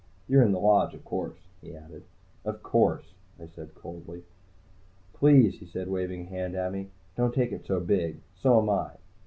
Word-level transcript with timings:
You're 0.27 0.41
in 0.41 0.51
the 0.51 0.57
Lodge, 0.59 0.95
of 0.95 1.05
course?" 1.05 1.37
he 1.61 1.75
added. 1.77 2.01
"Of 2.43 2.63
course," 2.63 3.13
I 3.39 3.45
said 3.45 3.75
coldly. 3.75 4.23
"Please," 5.13 5.59
he 5.59 5.67
said, 5.67 5.89
waving 5.89 6.21
a 6.25 6.29
hand 6.31 6.55
at 6.55 6.71
me. 6.73 6.87
"Don't 7.15 7.35
take 7.35 7.51
it 7.51 7.67
so 7.67 7.79
big. 7.79 8.17
So 8.35 8.59
am 8.59 8.67
I." 8.67 8.93